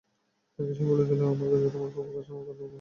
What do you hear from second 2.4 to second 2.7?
কথা বলবে।